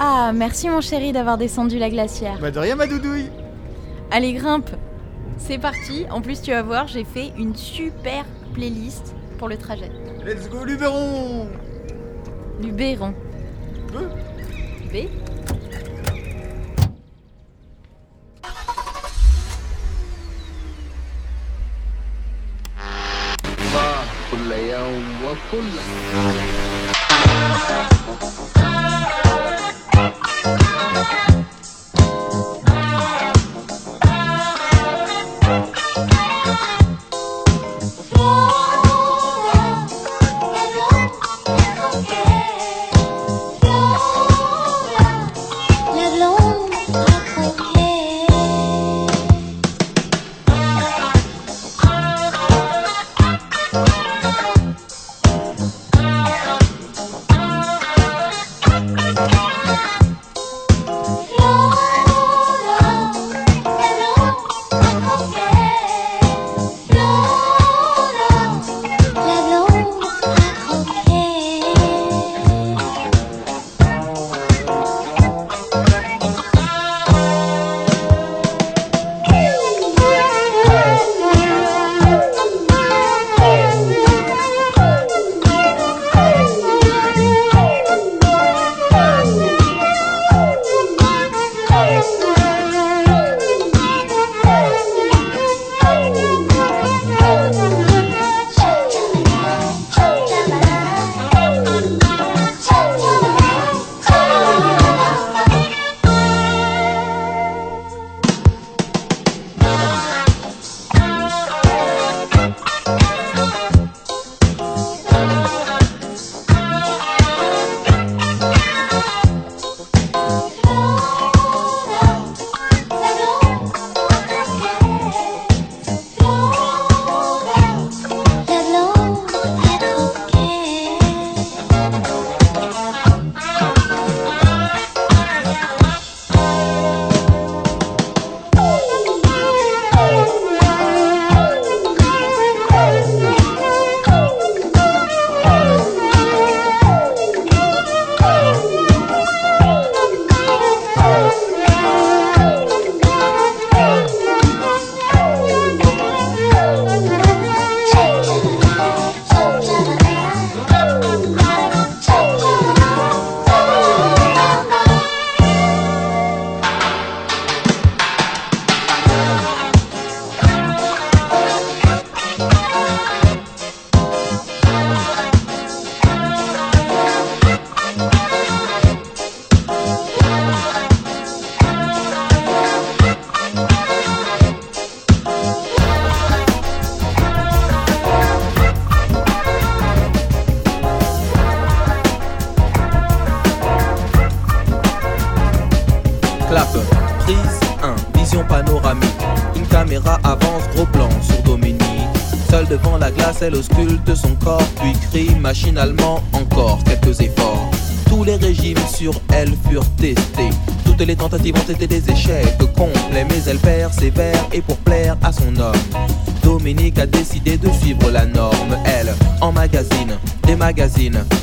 [0.00, 2.38] Ah, merci mon chéri d'avoir descendu la glacière.
[2.40, 3.30] Bah de rien ma doudouille
[4.10, 4.70] Allez, grimpe.
[5.38, 6.06] C'est parti.
[6.10, 8.24] En plus, tu vas voir, j'ai fait une super
[8.54, 9.90] playlist pour le trajet.
[10.24, 11.48] Let's go Luberon.
[13.92, 14.08] Peu
[14.92, 15.08] B
[25.52, 26.67] كل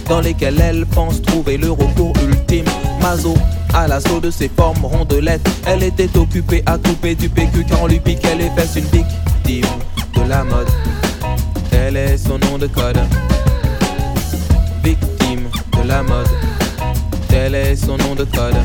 [0.07, 2.65] dans lesquels elle pense trouver le recours ultime.
[3.01, 3.33] Mazo
[3.73, 5.47] à l'assaut de ses formes rondelettes.
[5.65, 8.75] Elle était occupée à couper du PQ car on lui piquait les fesses.
[8.75, 9.65] Une victime
[10.15, 10.67] de la mode.
[11.71, 12.99] Tel est son nom de code.
[14.83, 16.29] Victime de la mode.
[17.27, 18.55] Tel est son nom de code.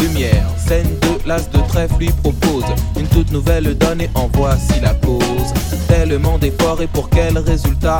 [0.00, 2.64] Lumière, scène de l'as de trèfle lui propose
[2.96, 5.52] une toute nouvelle donne et en voici la cause.
[5.88, 7.98] Tellement d'efforts et pour quel résultat?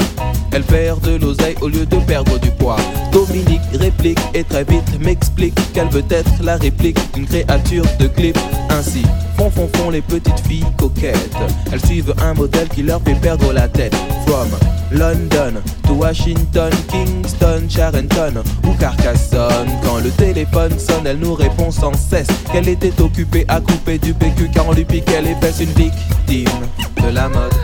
[0.53, 2.77] Elle perd de l'oseille au lieu de perdre du poids.
[3.12, 8.38] Dominique réplique et très vite m'explique qu'elle veut être la réplique d'une créature de clip.
[8.70, 9.02] Ainsi,
[9.37, 11.37] font font font les petites filles coquettes.
[11.73, 13.94] Elles suivent un modèle qui leur fait perdre la tête.
[14.26, 14.49] From
[14.93, 19.69] London to Washington, Kingston, Charenton ou Carcassonne.
[19.85, 24.14] Quand le téléphone sonne, elle nous répond sans cesse qu'elle était occupée à couper du
[24.14, 25.61] PQ car on lui piquait fesses.
[25.61, 26.67] Une victime
[27.02, 27.55] de la mode.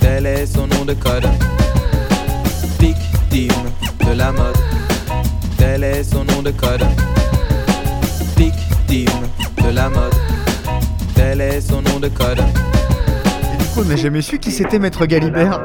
[0.00, 1.26] Tel est son nom de code
[4.16, 4.56] la mode.
[5.58, 6.82] Tel est son nom de code.
[8.36, 9.28] Victime
[9.62, 10.14] de la mode.
[11.14, 12.38] Tel est son nom de code.
[12.38, 15.60] Et du coup, on n'a jamais su qui c'était Maître Galibert.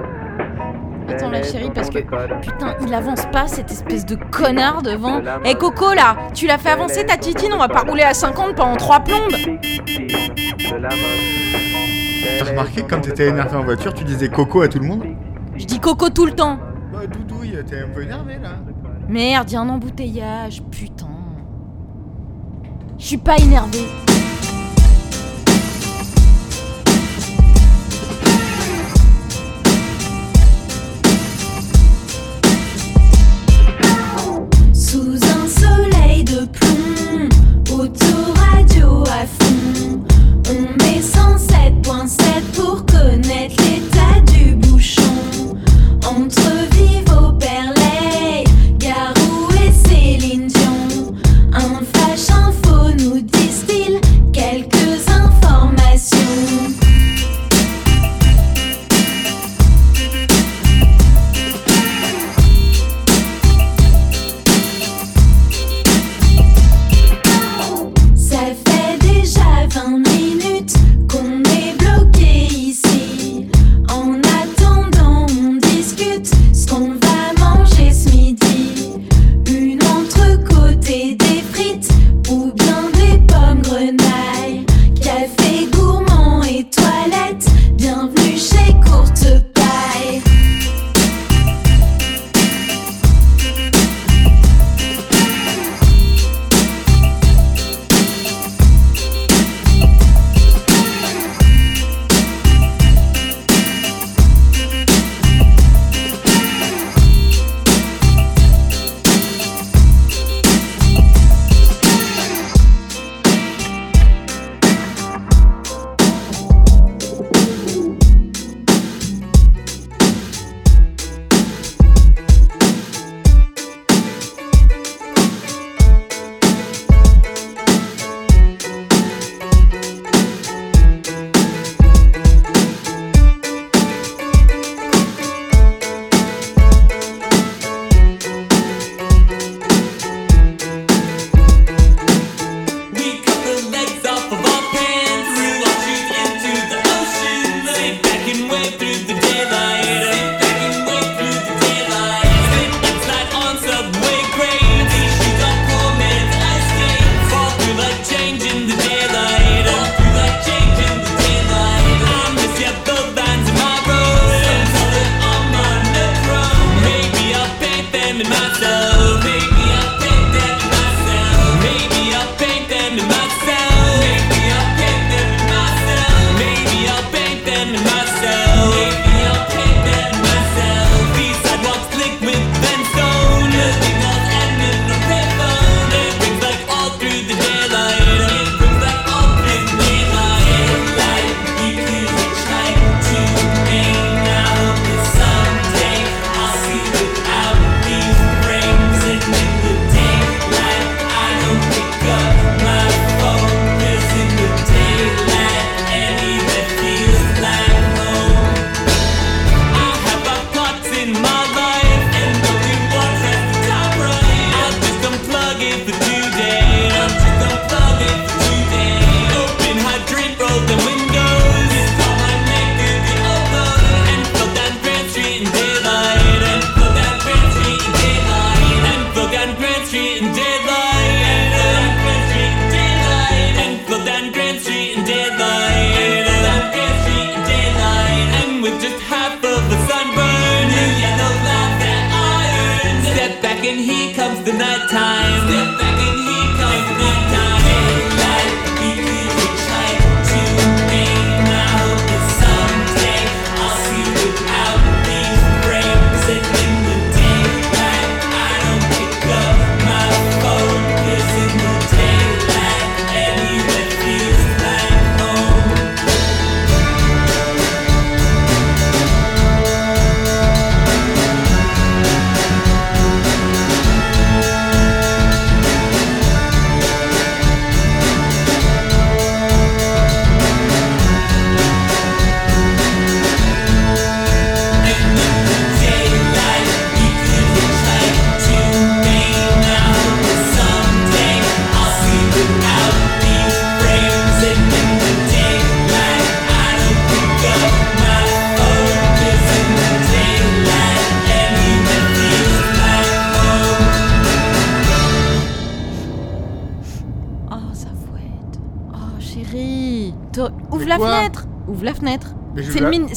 [1.10, 5.22] Attends la chérie parce que putain il avance pas cette espèce de connard devant.
[5.46, 8.56] Eh Coco là, tu l'as fait avancer ta titine, on va pas rouler à 50
[8.56, 9.32] pendant 3 plombes.
[12.40, 15.04] T'as remarqué quand t'étais énervé en voiture, tu disais Coco à tout le monde?
[15.58, 16.58] Je dis Coco tout le temps
[17.64, 18.50] t'es un peu énervé là.
[18.50, 18.74] Hein.
[19.10, 21.08] Merde, y a un embouteillage, putain.
[22.98, 23.80] Je suis pas énervé.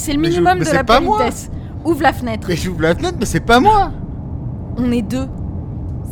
[0.05, 1.21] C'est le, mais je- minimum mais de la pas moi.
[1.85, 2.47] Ouvre la fenêtre.
[2.49, 3.91] Mais j'ouvre la fenêtre, mais c'est pas moi
[4.79, 5.27] On est deux.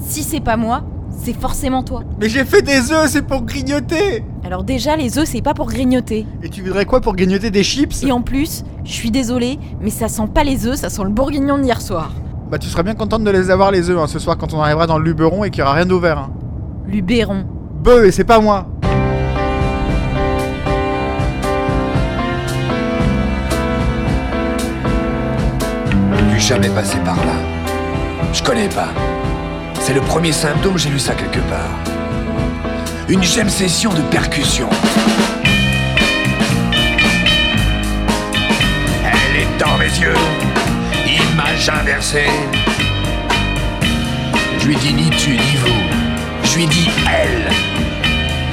[0.06, 0.82] Si c'est pas moi,
[1.22, 2.02] c'est forcément toi.
[2.20, 5.66] Mais j'ai fait des œufs, c'est pour grignoter Alors déjà, les œufs, c'est pas pour
[5.66, 6.26] grignoter.
[6.42, 8.02] Et tu voudrais quoi pour grignoter des chips?
[8.02, 11.10] Et en plus, je suis désolée, mais ça sent pas les œufs, ça sent le
[11.10, 12.12] bourguignon d'hier soir.
[12.50, 14.60] Bah tu seras bien contente de les avoir les œufs hein, ce soir quand on
[14.60, 16.18] arrivera dans le Luberon et qu'il y aura rien d'ouvert.
[16.18, 16.30] Hein.
[16.86, 17.44] Luberon.
[17.82, 18.66] Beuh, et c'est pas moi
[26.52, 27.32] jamais passé par là.
[28.34, 28.90] Je connais pas.
[29.80, 31.78] C'est le premier symptôme, j'ai lu ça quelque part.
[33.08, 34.68] Une gemme session de percussion.
[39.02, 40.20] Elle est dans mes yeux.
[41.06, 42.28] Image inversée.
[44.58, 45.82] Je lui dis ni tu ni vous.
[46.44, 47.50] Je lui dis elle.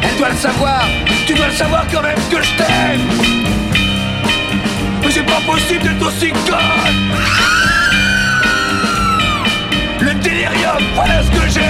[0.03, 0.85] Elle doit le savoir.
[1.27, 3.09] Tu dois le savoir quand même que je t'aime.
[5.01, 7.68] Mais c'est pas possible d'être aussi conne.
[10.95, 11.61] Voilà ce que j'ai.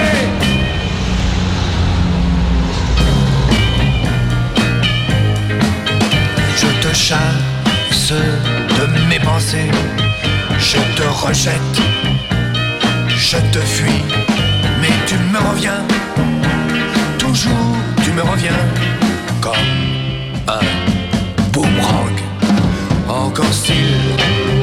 [6.56, 9.70] Je te chasse de mes pensées.
[10.58, 11.80] Je te rejette.
[13.08, 14.04] Je te fuis.
[14.80, 15.82] Mais tu me reviens.
[17.18, 18.60] Toujours tu me reviens.
[19.40, 19.52] Comme
[20.48, 20.64] un
[21.52, 22.18] boomerang.
[23.08, 24.59] Encore s'il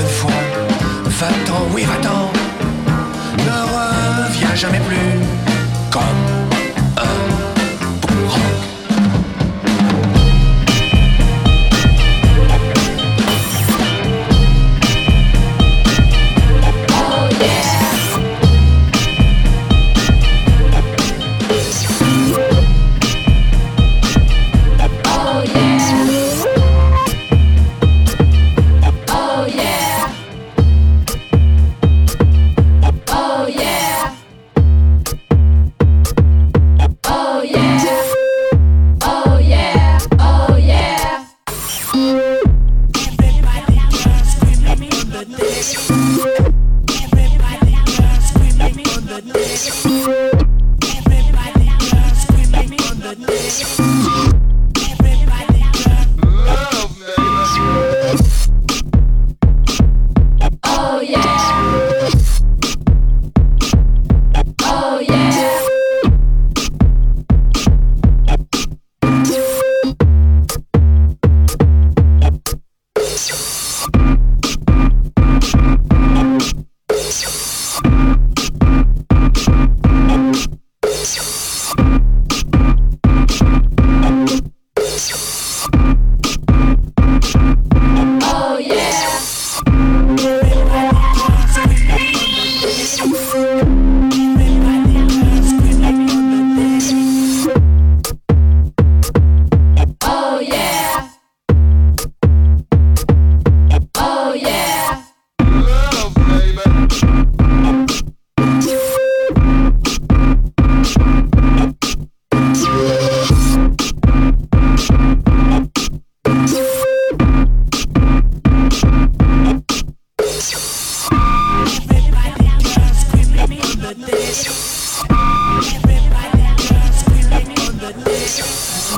[0.00, 0.30] une fois.
[1.04, 2.30] Va-t'en, oui, va-t'en.
[3.38, 5.20] Ne reviens jamais plus
[5.90, 6.49] comme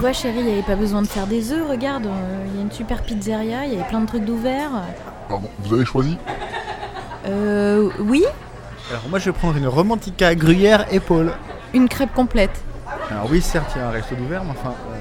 [0.01, 1.69] vois, chérie, il n'y avait pas besoin de faire des œufs.
[1.69, 4.71] Regarde, euh, il y a une super pizzeria, il y avait plein de trucs d'ouverts.
[5.29, 6.17] Pardon, vous avez choisi
[7.27, 8.25] Euh, oui,
[8.91, 11.33] Alors moi je vais prendre une romantica gruyère épaule.
[11.75, 12.63] une crêpe complète.
[13.11, 14.97] Alors oui certes il y a un resto d'ouvert mais enfin euh,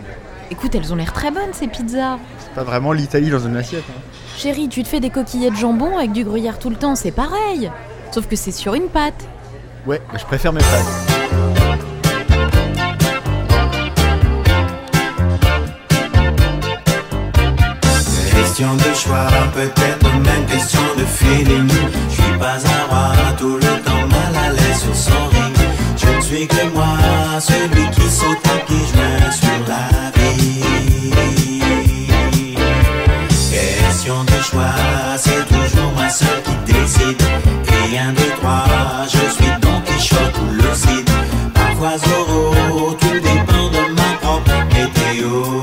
[0.52, 2.18] Écoute, elles ont l'air très bonnes ces pizzas.
[2.40, 3.84] c'est pas vraiment l'Italie dans une assiette.
[3.90, 4.02] hein.
[4.38, 7.72] Chérie, tu te fais des coquillettes jambon avec du gruyère tout le temps, c'est pareil.
[8.12, 9.26] Sauf que c'est sur une pâte.
[9.88, 11.11] Ouais, mais je préfère mes pâtes.
[18.62, 21.68] Question de choix, peut-être même question de feeling.
[22.10, 25.58] Je suis pas un roi, tout le temps mal à l'aise sur son ring.
[25.98, 26.96] Je ne suis que moi,
[27.40, 31.12] celui qui saute à qui je mets sur la vie.
[33.50, 34.76] Question de choix,
[35.18, 37.24] c'est toujours moi seul qui décide.
[37.98, 38.66] Un, deux, trois,
[39.06, 41.10] je suis Don Quichotte ou le Cid.
[41.56, 45.62] Parfois Zorro, tout dépend de ma propre météo.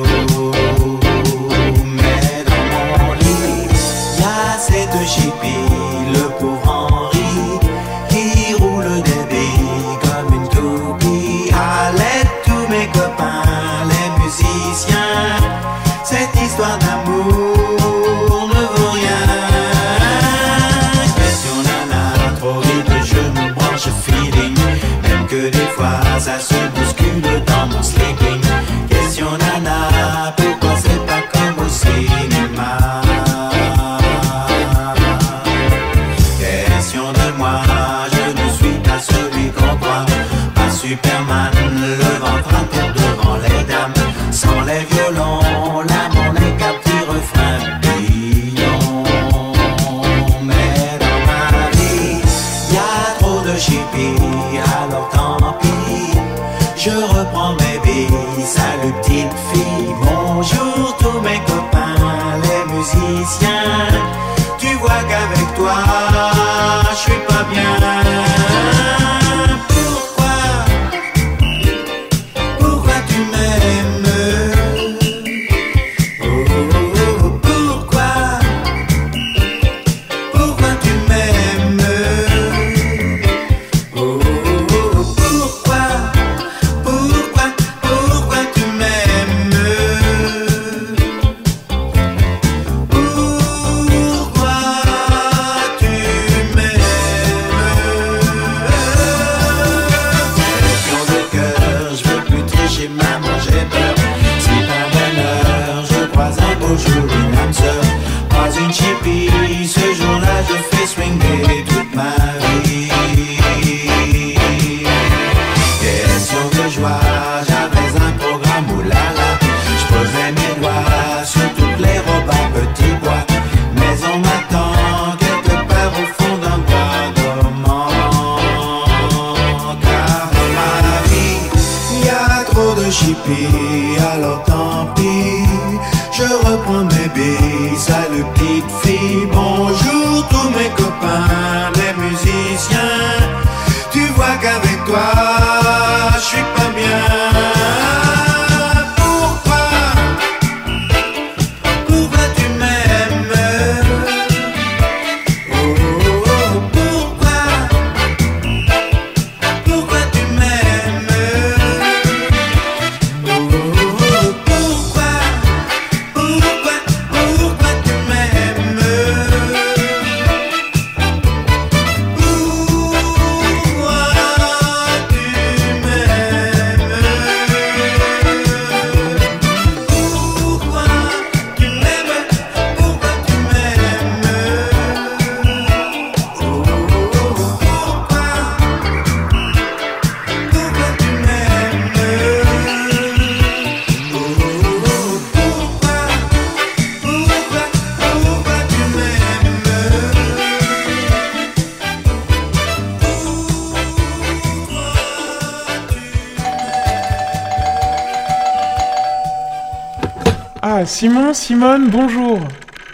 [210.81, 212.39] Ah, Simon, Simone, bonjour.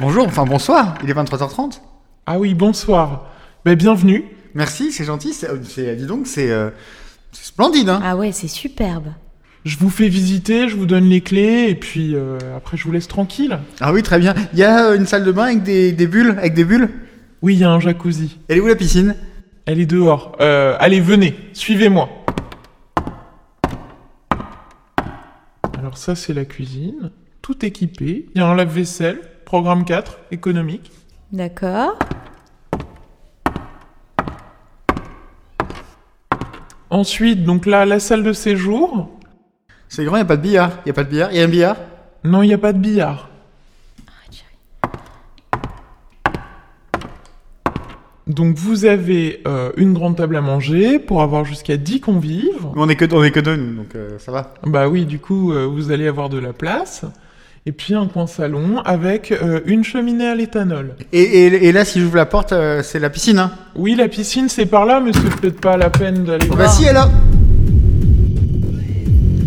[0.00, 1.82] Bonjour, enfin bonsoir, il est 23h30.
[2.24, 3.26] Ah oui, bonsoir.
[3.66, 4.24] Ben, bienvenue.
[4.54, 6.70] Merci, c'est gentil, c'est, c'est- dis donc c'est euh,
[7.32, 8.00] c'est splendide hein.
[8.02, 9.08] Ah ouais, c'est superbe.
[9.66, 12.92] Je vous fais visiter, je vous donne les clés, et puis euh, après je vous
[12.92, 13.58] laisse tranquille.
[13.82, 14.32] Ah oui, très bien.
[14.54, 16.88] Il y a euh, une salle de bain avec des, des bulles, avec des bulles?
[17.42, 18.38] Oui, il y a un jacuzzi.
[18.48, 19.14] Elle est où la piscine?
[19.66, 20.36] Elle est dehors.
[20.40, 22.08] Euh, allez, venez, suivez-moi.
[25.78, 27.10] Alors ça, c'est la cuisine.
[27.44, 28.24] Tout équipé.
[28.34, 29.20] Il y a un lave-vaisselle.
[29.44, 30.90] Programme 4, économique.
[31.30, 31.98] D'accord.
[36.88, 39.10] Ensuite, donc là, la salle de séjour.
[39.90, 40.72] C'est grand, il a pas de billard.
[40.86, 41.32] Il y a pas de billard.
[41.32, 41.76] Il y a un billard?
[42.24, 43.28] Non, il n'y a pas de billard.
[48.26, 52.66] Donc vous avez euh, une grande table à manger pour avoir jusqu'à 10 convives.
[52.74, 54.54] On est que, on est que deux, nous, donc euh, ça va.
[54.64, 57.04] Bah oui, du coup, euh, vous allez avoir de la place.
[57.66, 60.96] Et puis un coin salon avec euh, une cheminée à l'éthanol.
[61.14, 64.06] Et, et, et là, si j'ouvre la porte, euh, c'est la piscine, hein Oui, la
[64.08, 66.66] piscine, c'est par là, mais c'est peut-être pas la peine d'aller Oh, voir.
[66.66, 67.10] Bah si, elle est là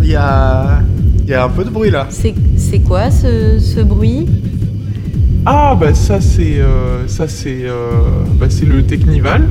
[0.02, 0.80] Il y a...
[1.26, 2.08] Il y a un peu de bruit, là.
[2.10, 4.26] C'est c'est quoi ce, ce bruit?
[5.46, 8.02] Ah, bah ça, c'est euh, ça c'est euh,
[8.40, 9.44] bah, c'est le Technival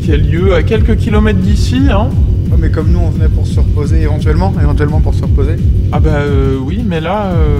[0.00, 1.82] qui a lieu à quelques kilomètres d'ici.
[1.90, 2.08] Hein.
[2.58, 5.56] Mais comme nous, on venait pour se reposer éventuellement, éventuellement pour se reposer.
[5.92, 7.58] Ah bah euh, oui, mais là, euh,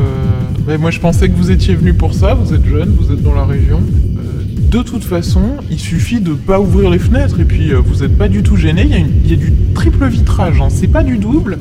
[0.66, 3.22] bah, moi je pensais que vous étiez venu pour ça, vous êtes jeune, vous êtes
[3.22, 3.80] dans la région.
[4.18, 8.02] Euh, de toute façon, il suffit de pas ouvrir les fenêtres et puis euh, vous
[8.04, 8.82] êtes pas du tout gêné.
[8.84, 10.68] Il y, a une- il y a du triple vitrage, hein.
[10.70, 11.58] c'est pas du double.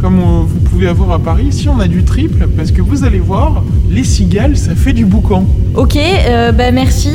[0.00, 3.20] Comme vous pouvez avoir à Paris, ici on a du triple parce que vous allez
[3.20, 5.46] voir, les cigales ça fait du boucan.
[5.76, 7.10] Ok, euh, bah merci.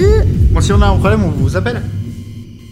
[0.53, 1.81] Bon, si on a un problème, on vous appelle.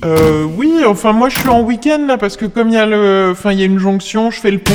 [0.03, 2.86] Euh, oui, enfin moi je suis en week-end là parce que comme il y a
[2.86, 4.73] le, enfin il y a une jonction, je fais le pont.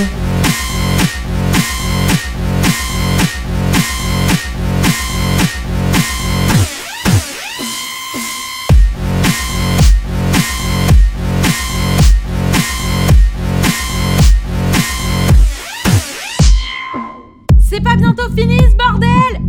[17.61, 19.43] C'est pas bientôt fini ce bordel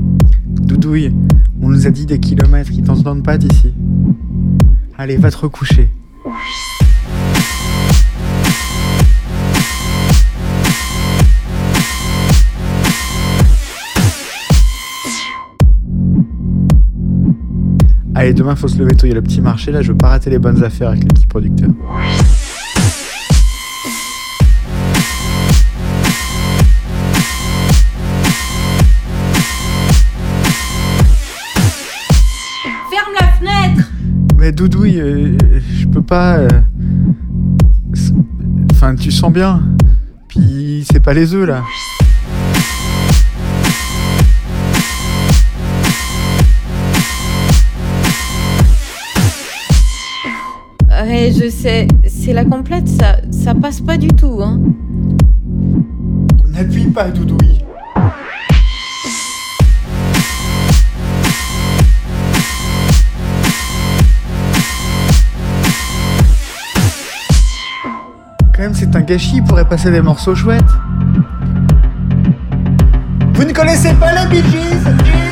[0.46, 1.12] Doudouille,
[1.62, 3.74] on nous a dit des kilomètres, ils t'entendent pas d'ici.
[5.04, 5.90] Allez, va te recoucher.
[18.14, 19.98] Allez, demain faut se lever tôt, il y a le petit marché là, je veux
[19.98, 21.72] pas rater les bonnes affaires avec les petits producteurs.
[34.52, 35.38] Mais Doudouille, euh,
[35.80, 36.40] je peux pas.
[36.40, 36.50] euh,
[38.74, 39.62] Enfin, tu sens bien.
[40.28, 41.64] Puis c'est pas les œufs là.
[50.90, 54.60] Ouais, je sais, c'est la complète, ça, ça passe pas du tout, hein.
[56.50, 57.61] N'appuie pas, Doudouille.
[68.82, 70.64] C'est un gâchis, il pourrait passer des morceaux chouettes.
[73.36, 75.31] Vous ne connaissez pas les Bee Gees?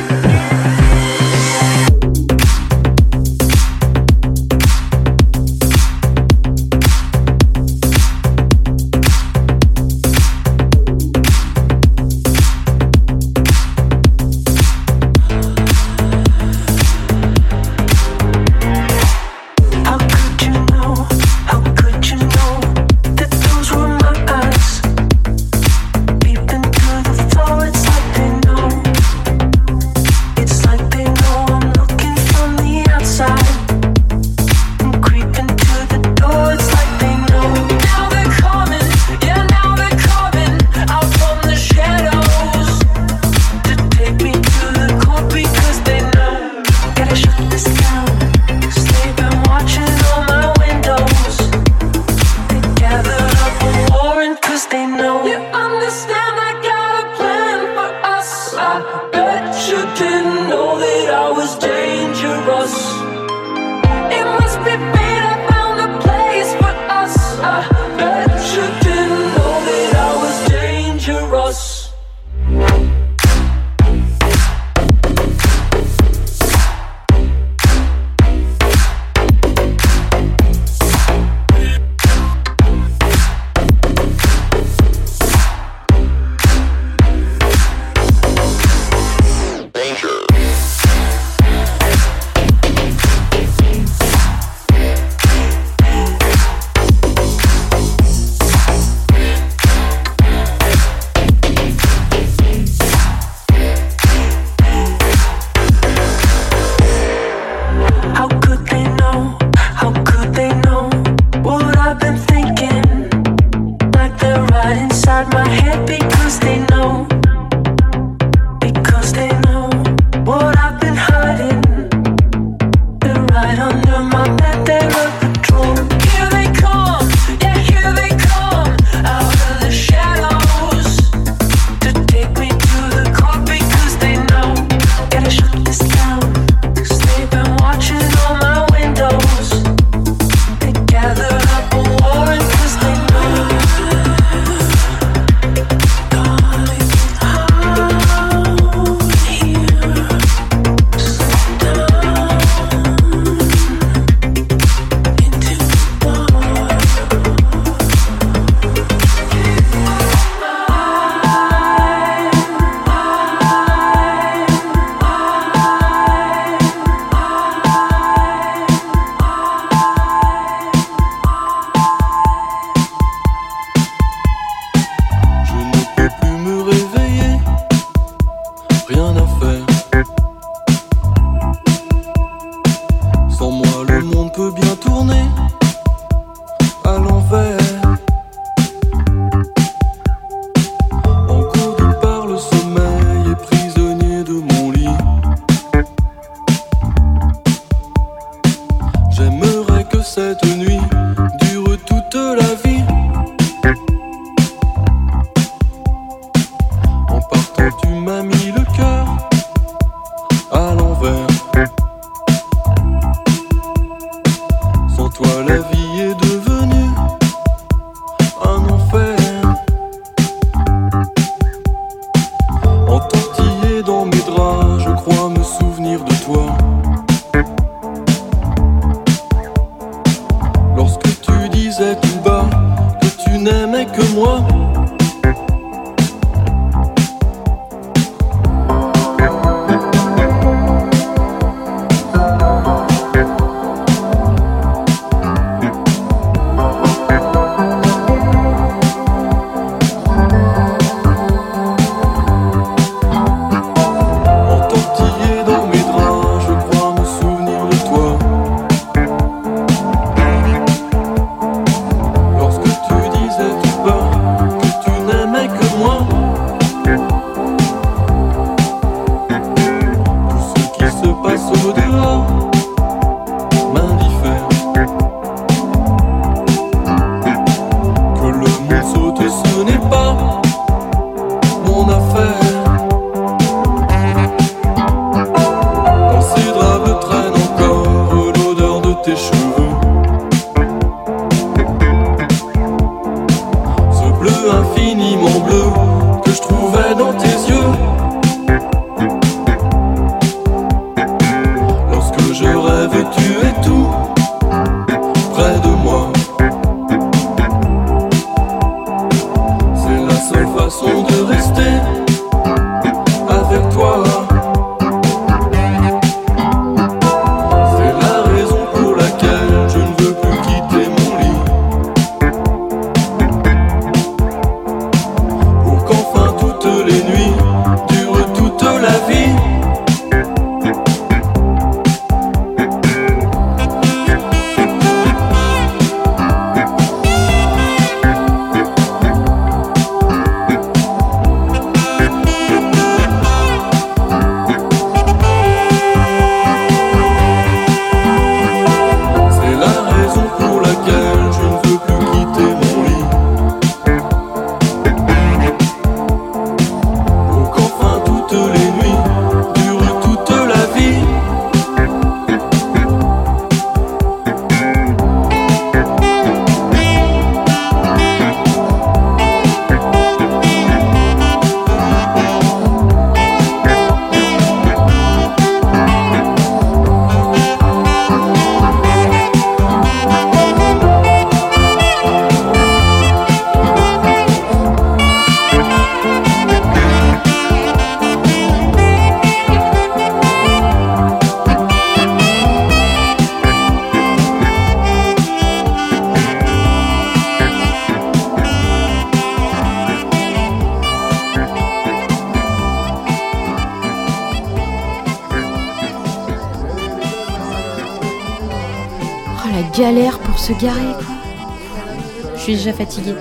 [413.02, 413.12] Suis.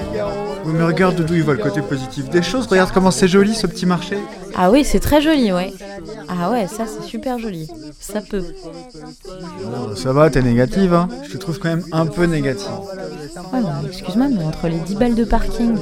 [0.66, 2.68] Oui, mais regarde d'où il voit le côté positif des choses.
[2.68, 4.18] Regarde comment c'est joli ce petit marché.
[4.56, 5.74] Ah oui, c'est très joli, ouais.
[6.28, 7.70] Ah ouais, ça c'est super joli.
[8.00, 8.44] Ça peut.
[8.96, 12.68] Oh, ça va, t'es négative, hein Je te trouve quand même un peu négative.
[13.54, 15.78] Ouais, mais excuse-moi, mais entre les 10 balles de parking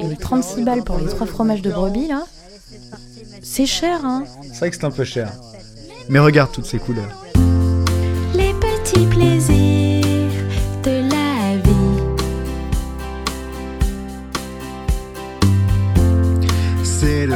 [0.00, 2.24] et les 36 balles pour les 3 fromages de brebis, là,
[3.42, 5.30] c'est cher, hein C'est vrai que c'est un peu cher.
[6.08, 7.24] Mais regarde toutes ces couleurs.
[8.34, 9.85] Les petits plaisirs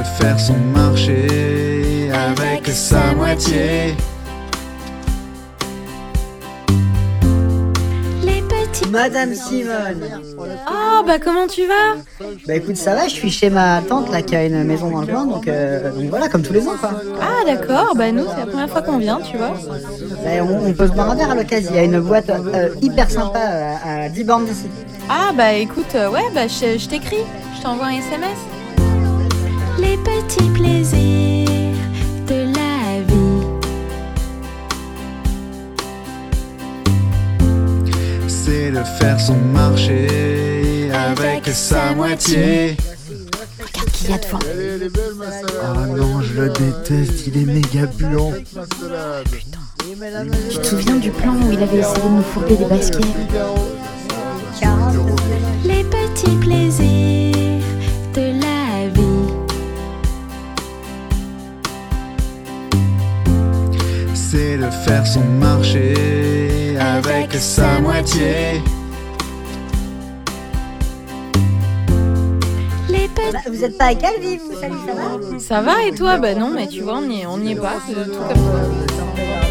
[0.04, 3.94] Faire son marché avec sa moitié.
[8.22, 8.88] Les petits.
[8.90, 10.22] Madame Simone.
[10.38, 11.96] Oh, bah comment tu vas?
[12.46, 15.00] Bah écoute, ça va, je suis chez ma tante là qui a une maison dans
[15.02, 16.90] le coin, donc, euh, donc voilà, comme tous les ans quoi.
[17.20, 19.52] Ah d'accord, bah nous c'est la première fois qu'on vient, tu vois.
[20.24, 22.30] Bah, on, on peut se boire un verre à l'occasion, il y a une boîte
[22.30, 23.74] euh, hyper sympa euh,
[24.06, 24.66] à 10 bornes d'ici.
[25.08, 27.24] Ah bah écoute, euh, ouais, bah je, je t'écris,
[27.56, 28.36] je t'envoie un SMS.
[29.80, 31.76] Les petits plaisirs
[32.26, 33.44] de la vie.
[38.28, 42.76] C'est de faire son marché avec sa moitié.
[43.58, 44.38] Regarde qui y a devant.
[45.62, 48.32] Ah non, je le déteste, il est méga buant.
[50.50, 53.00] Tu te souviens du plan où il avait essayé de nous fourguer des baskets?
[55.64, 57.64] Les petits plaisirs
[58.14, 58.49] de la
[64.30, 68.62] C'est de faire son marché avec sa moitié.
[72.88, 73.32] Les petits.
[73.32, 75.38] Bah, vous êtes pas à Calvi, vous Salut, ça va?
[75.40, 76.18] Ça va et toi?
[76.18, 78.36] Bah non, mais tu vois, on y est, on y est pas, c'est tout comme
[78.36, 79.49] ça.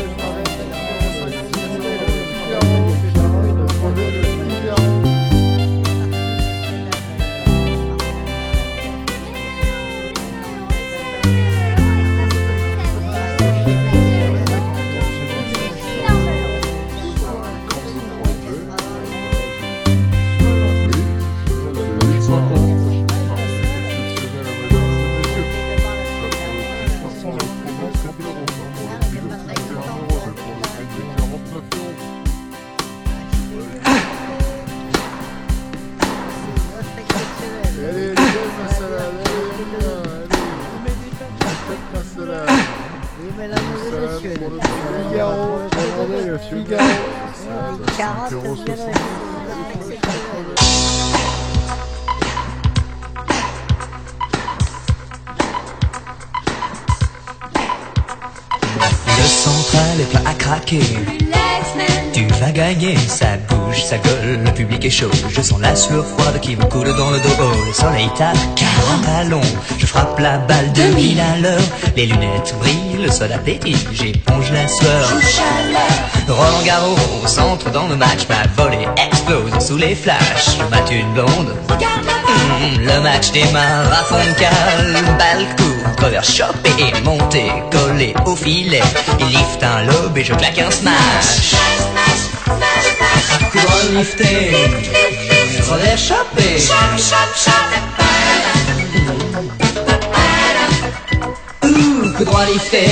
[65.61, 67.29] La sueur froide qui me coule dans le dos.
[67.41, 69.41] Oh, le soleil tape, 40 ballons.
[69.77, 71.61] Je frappe la balle de mille à l'heure.
[71.95, 75.09] Les lunettes brillent, le sol appétit, j'éponge la sueur.
[76.27, 80.57] Roland Garros, au centre dans le match, ma volée explose sous les flashs.
[80.57, 81.55] Je mate une blonde.
[81.69, 88.83] Hum, le match démarre à cale, balle court, revers chopé et monté, collé au filet.
[89.19, 91.55] Il lift un lobe et je claque un smash.
[95.69, 97.59] Coup droit lifté, revers chopé.
[101.63, 102.85] Ouh, coup droit lifté,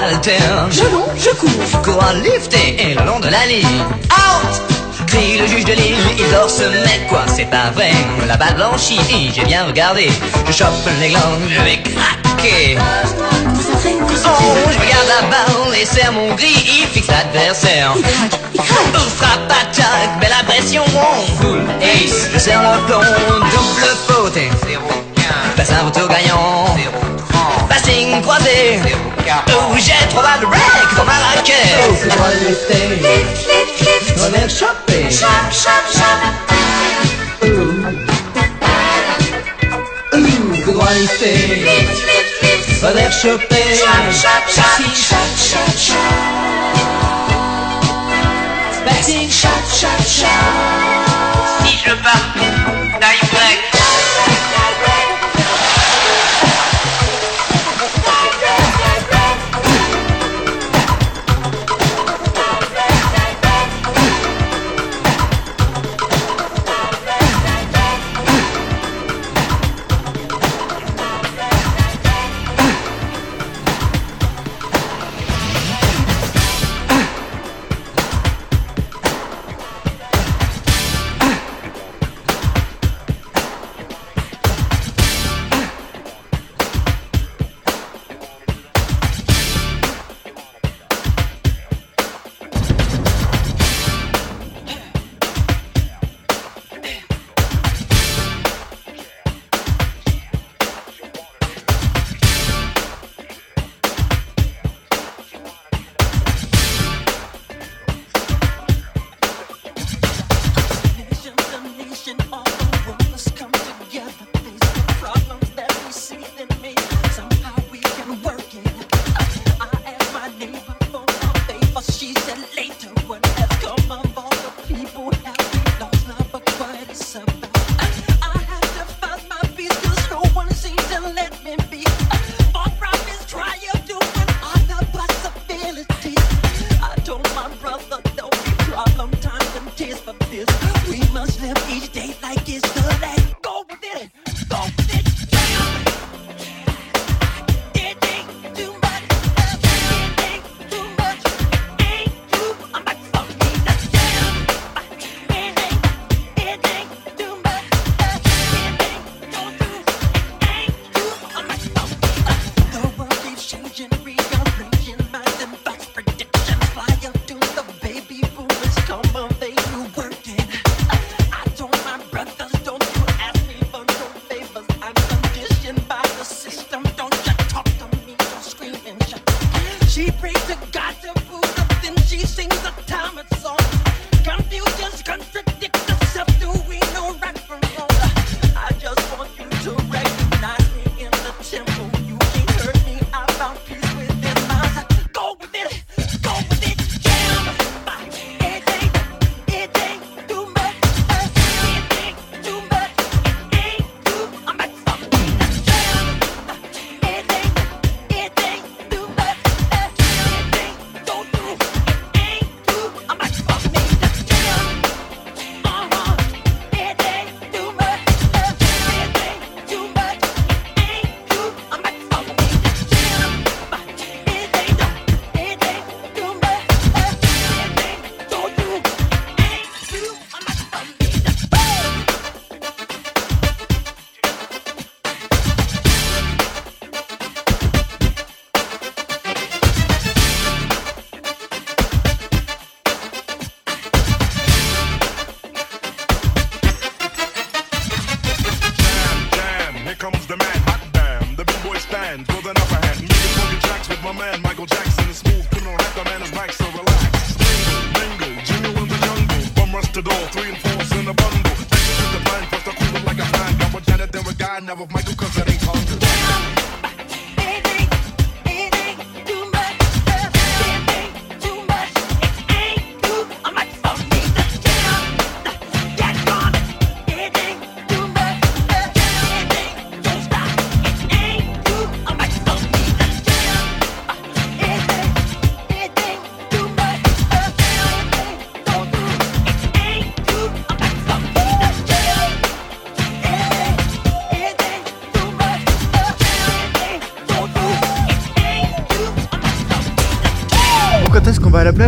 [0.04, 0.70] Alterne.
[0.70, 1.82] Je monte, je cours.
[1.82, 3.84] Cours en lifté et le long de la ligne.
[4.10, 4.62] Out.
[5.06, 7.92] Crie le juge de l'île, il dort ce mec quoi, c'est pas vrai.
[8.26, 9.00] La balle blanchie,
[9.34, 10.10] j'ai bien regardé.
[10.46, 12.78] Je chope les glandes, je vais craquer.
[12.78, 14.30] Oh,
[14.70, 17.94] je regarde la balle et serre mon gris, il fixe l'adversaire.
[17.94, 20.84] Oh, frappe, attaque, belle impression,
[21.40, 22.28] full ace.
[22.32, 24.21] Je serre le plomb, double faute.
[30.14, 31.56] Oh, j'ai trois balles de break dans ma raquette.
[31.88, 32.80] Oh, c'est droit lifté.
[34.20, 35.08] Revers chopé.
[40.12, 41.32] Ouh, coup droit lifté.
[42.82, 43.62] Revers chopé.
[43.80, 46.02] Passing shot, shot, shot.
[48.84, 50.28] Passing shot, shot, shot.
[51.64, 52.61] Si je bats,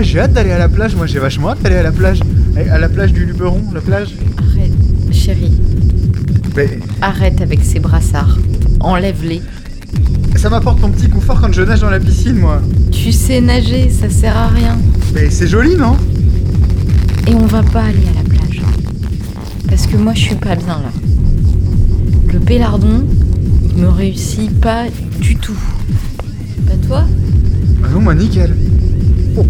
[0.02, 2.20] j'ai hâte d'aller à la plage, moi j'ai vachement hâte d'aller à la plage.
[2.56, 4.14] Eh, à la plage du Luberon, la plage?
[4.38, 4.72] Arrête,
[5.12, 5.52] chérie.
[7.00, 8.38] Arrête avec ces brassards.
[8.80, 9.42] Enlève-les.
[10.36, 12.60] Ça m'apporte mon petit confort quand je nage dans la piscine, moi.
[12.92, 14.78] Tu sais nager, ça sert à rien.
[15.14, 15.96] Mais c'est joli, non?
[17.26, 18.62] Et on va pas aller à la plage.
[19.68, 20.92] Parce que moi, je suis pas bien là.
[22.32, 23.04] Le pélardon
[23.76, 24.84] il me réussit pas
[25.20, 25.58] du tout.
[26.66, 27.04] Pas toi?
[27.82, 28.54] Ah non, moi, nickel.
[29.36, 29.44] Oh.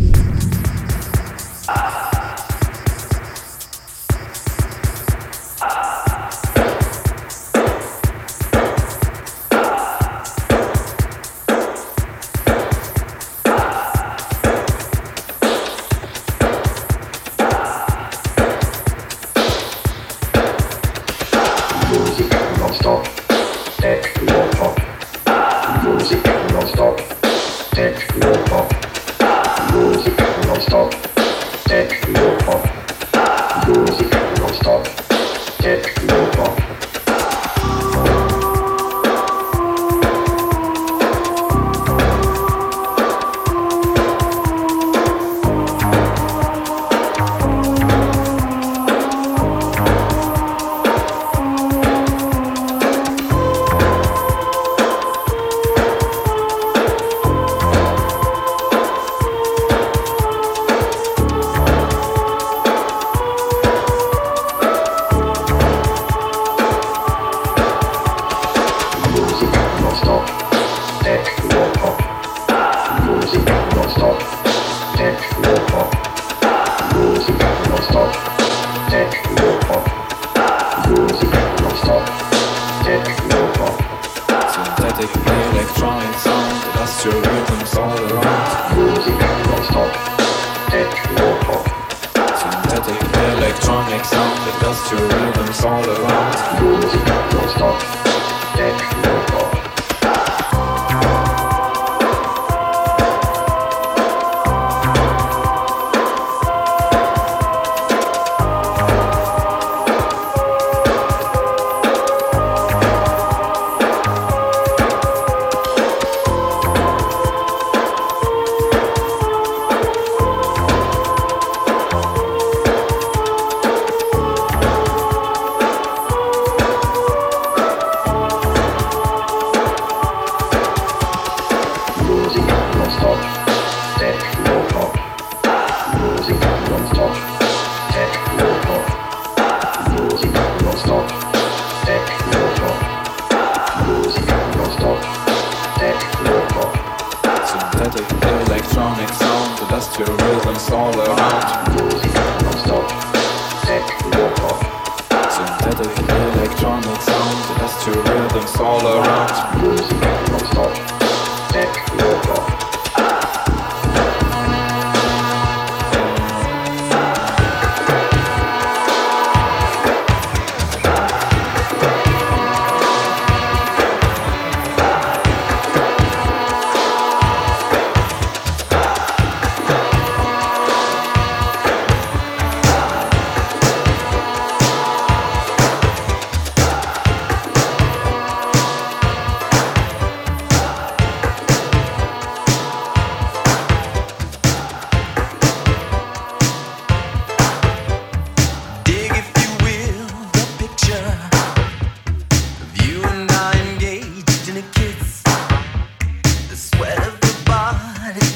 [79.45, 80.04] show up.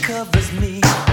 [0.08, 1.07] Covers me.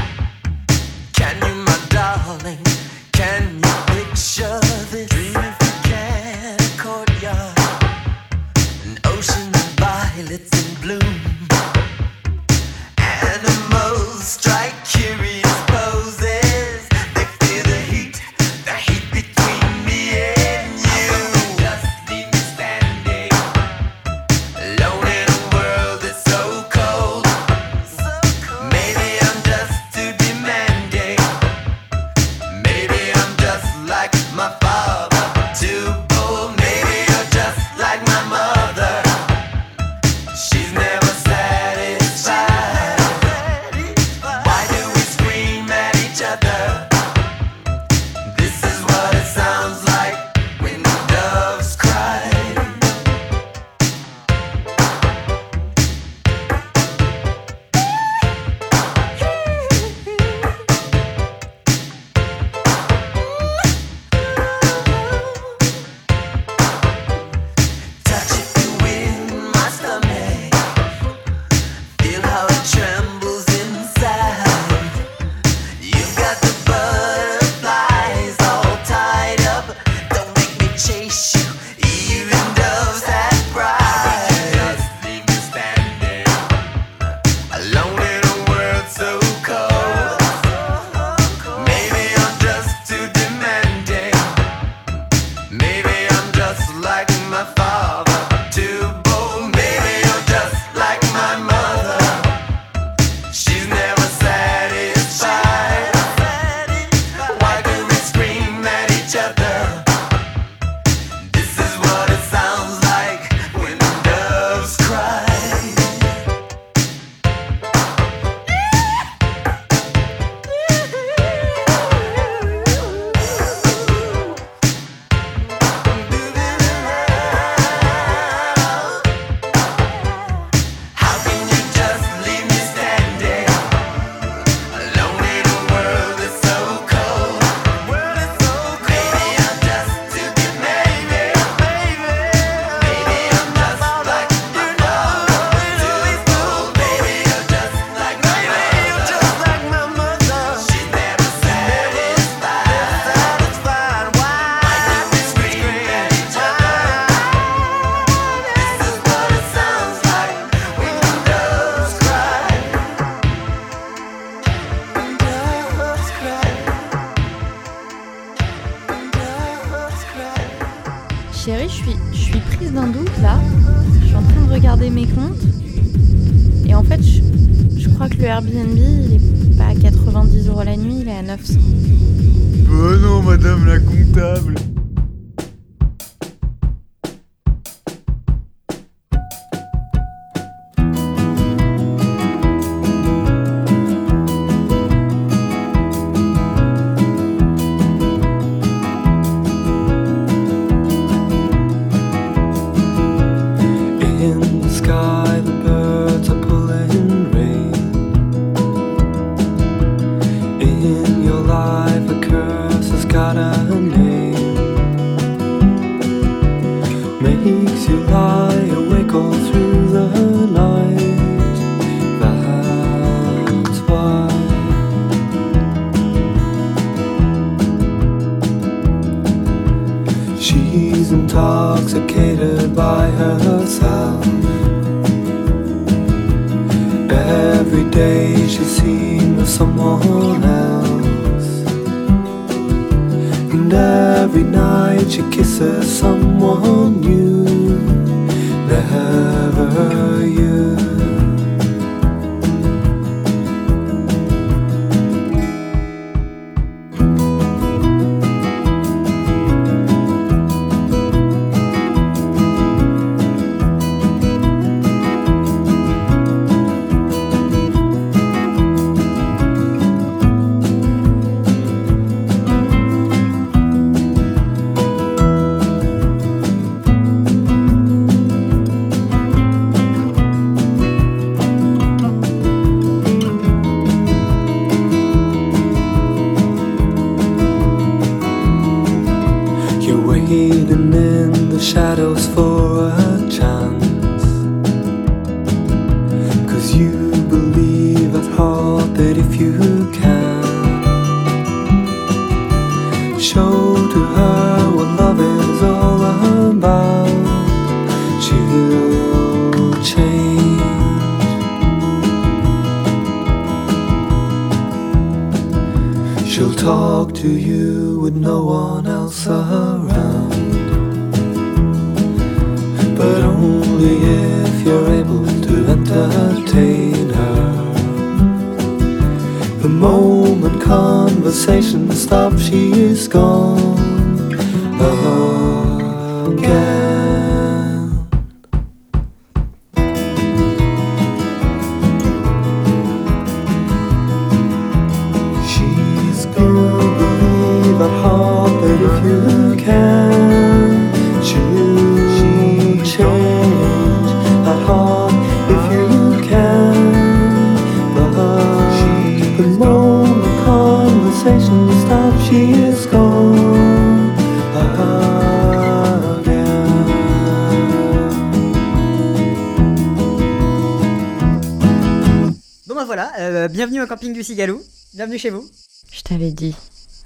[374.26, 374.63] Du Cigalou.
[374.95, 375.47] Bienvenue chez vous.
[375.91, 376.55] Je t'avais dit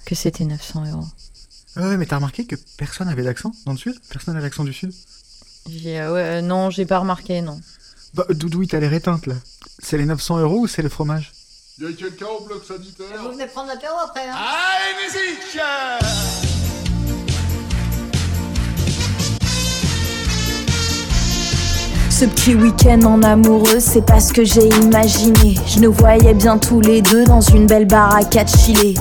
[0.06, 1.06] que c'était 900 euros.
[1.76, 4.00] Ouais, mais t'as remarqué que personne avait l'accent dans le sud?
[4.10, 4.94] Personne n'a l'accent du sud?
[5.70, 7.60] J'ai, euh, ouais, euh, non, j'ai pas remarqué, non.
[8.14, 9.36] Bah, Doudou, t'as l'air éteinte là.
[9.80, 11.34] C'est les 900 euros ou c'est le fromage?
[11.80, 13.22] Y'a quelqu'un au bloc sanitaire?
[13.22, 14.36] Vous venez prendre l'apéro après, hein?
[14.38, 16.49] Allez, musique
[22.20, 25.56] Ce petit week-end en amoureux, c'est pas ce que j'ai imaginé.
[25.66, 28.96] Je nous voyais bien tous les deux dans une belle baraque à chiller.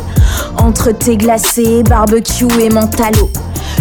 [0.57, 3.29] Entre thé glacé, barbecue et mentalo.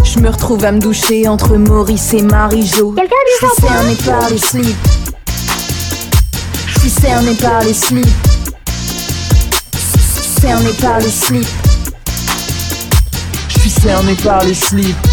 [0.04, 2.96] Je me retrouve à me doucher entre Maurice et Marie-Jo.
[2.98, 4.76] Je suis cerné par les slips.
[6.66, 8.08] Je suis cerné par les slips.
[10.42, 11.48] Cerné par les slips.
[13.50, 15.07] Je suis cerné par les slips.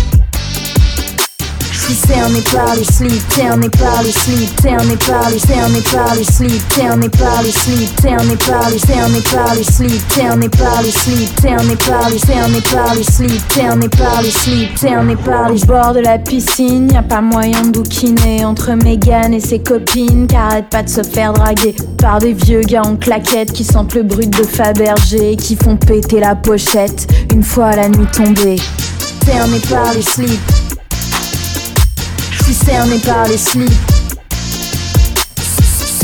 [1.85, 6.24] Suis cerné par les slips, cerné par les slips, cerné par les, cerné par les
[6.24, 10.91] slips, cerné par les slips, cerné par les, cerné par les slips, cerné par les
[10.91, 15.51] slips, cerné par les, cerné par les slips, cerné par les slips, cerné par.
[15.51, 19.59] Au bord de la piscine, y a pas moyen de bouquiner entre Megan et ses
[19.59, 23.62] copines, qui arrêtent pas de se faire draguer par des vieux gars en claquettes qui
[23.62, 28.09] sentent le brut de Fabergé et qui font péter la pochette une fois la nuit
[28.11, 28.57] tombée.
[29.26, 30.64] Cerné par les slips.
[32.45, 33.72] Suis cerné par les slips.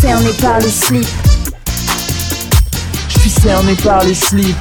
[0.00, 1.06] Cerné par les slips.
[3.08, 4.56] Je suis cerné par les slips.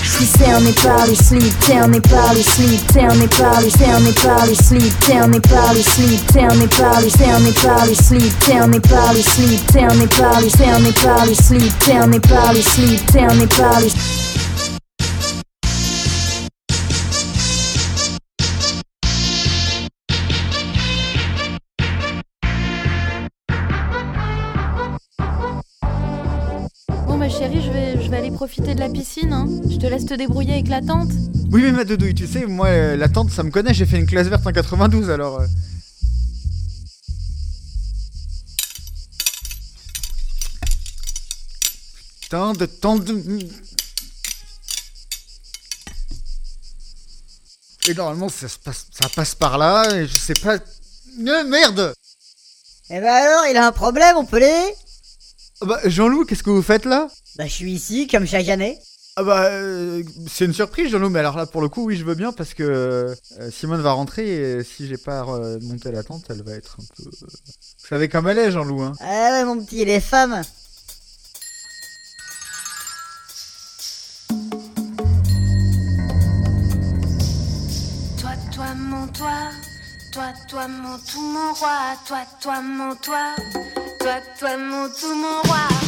[0.00, 4.46] Je suis cerné par les slips, cerné par les slips, cerné par les, cerné par
[4.46, 9.12] les slips, cerné par les slips, cerné par les, cerné par les slips, cerné par
[9.12, 13.80] les slips, cerné par les, cerné par les slips, cerné par les slips, cerné par
[13.80, 14.27] les
[28.38, 29.32] profiter de la piscine.
[29.32, 29.48] Hein.
[29.68, 31.10] Je te laisse te débrouiller avec la tente.
[31.50, 33.98] Oui, mais ma doudouille, tu sais, moi, euh, la tante, ça me connaît, j'ai fait
[33.98, 35.40] une classe verte en 92, alors.
[35.40, 35.46] euh.
[42.30, 43.40] Tant de tant de.
[47.88, 50.58] Et normalement, ça, se passe, ça passe par là, et je sais pas.
[50.58, 51.92] Euh, merde
[52.90, 54.74] Eh ben alors, il a un problème, on peut l'aider
[55.60, 57.08] Ah Bah, Jean-Loup, qu'est-ce que vous faites là?
[57.38, 58.78] Bah, je suis ici, comme chaque année.
[59.16, 62.04] Ah bah, euh, c'est une surprise, Jean-Loup, mais alors là, pour le coup, oui, je
[62.04, 63.14] veux bien, parce que euh,
[63.50, 66.84] Simone va rentrer, et si j'ai pas euh, monté la tente, elle va être un
[66.96, 67.04] peu...
[67.08, 70.40] euh, Vous savez comme elle est, Jean-Loup, hein Ah ouais, mon petit, les femmes.
[78.20, 79.50] Toi, toi, mon toi,
[80.12, 83.34] toi, toi, mon tout, mon roi, toi, toi, mon toi,
[84.00, 85.87] toi, toi, mon tout, mon roi.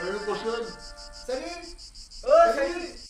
[0.00, 0.66] À l'année prochaine.
[1.26, 1.42] Salut.
[2.24, 3.00] Oh, salut.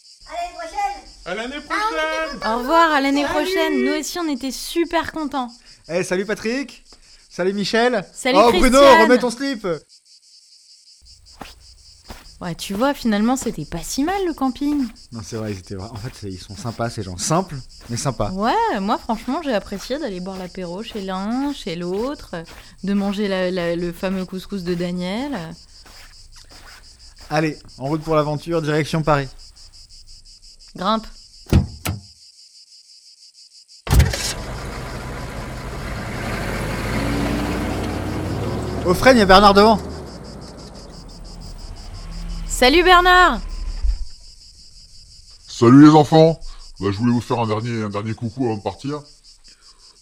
[1.24, 2.52] À l'année prochaine.
[2.52, 5.52] Au revoir, à l'année prochaine Nous aussi, on était super contents
[5.88, 6.84] eh, salut Patrick
[7.28, 9.66] Salut Michel Salut Oh Bruno, remets ton slip
[12.40, 15.76] Ouais, tu vois, finalement, c'était pas si mal le camping Non, c'est vrai, ils étaient
[15.76, 17.18] En fait, ils sont sympas, ces gens.
[17.18, 17.56] Simples,
[17.90, 18.30] mais sympas.
[18.30, 22.36] Ouais, moi, franchement, j'ai apprécié d'aller boire l'apéro chez l'un, chez l'autre,
[22.82, 25.36] de manger le fameux couscous de Daniel.
[27.32, 29.28] Allez, en route pour l'aventure, direction Paris.
[30.74, 31.06] Grimpe.
[38.84, 39.78] Au frein, il y a Bernard devant.
[42.48, 43.38] Salut Bernard
[45.46, 46.40] Salut les enfants
[46.80, 49.02] bah, Je voulais vous faire un dernier, un dernier coucou avant de partir.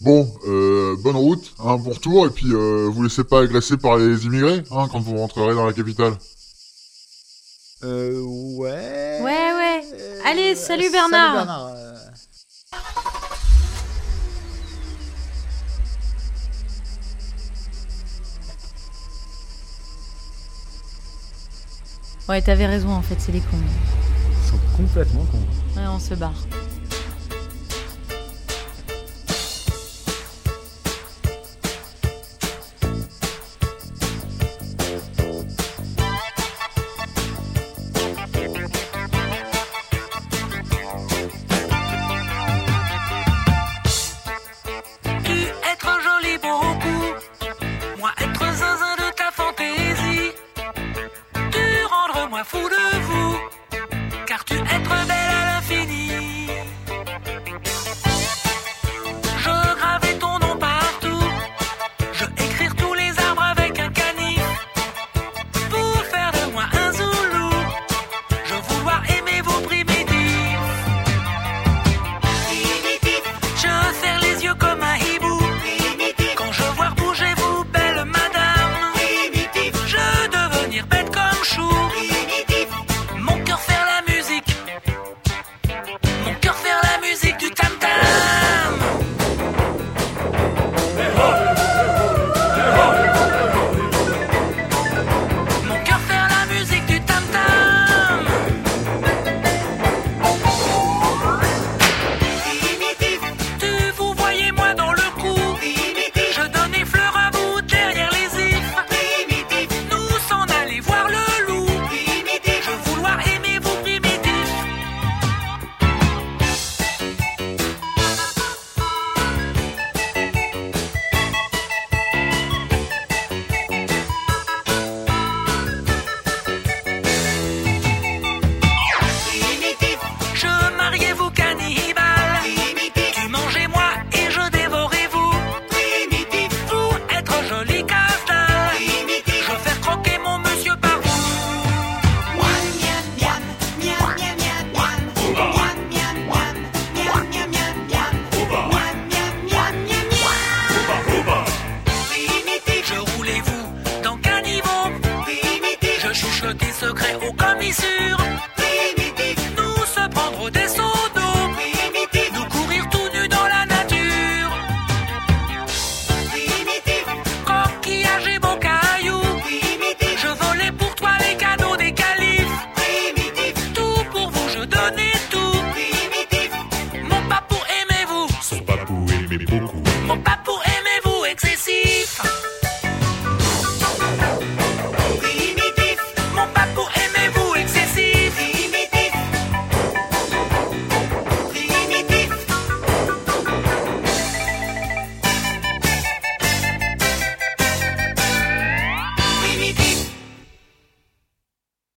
[0.01, 3.99] Bon, euh, bonne route, hein, bon retour, et puis euh, vous laissez pas agresser par
[3.99, 6.15] les immigrés hein, quand vous rentrerez dans la capitale.
[7.85, 9.21] Euh, ouais.
[9.23, 9.83] Ouais, ouais.
[10.27, 11.35] Allez, salut Bernard.
[11.35, 11.67] Salut Bernard.
[11.77, 11.95] euh.
[22.29, 23.57] Ouais, t'avais raison, en fait, c'est des cons.
[23.57, 25.81] Ils sont complètement cons.
[25.81, 26.35] Ouais, on se barre.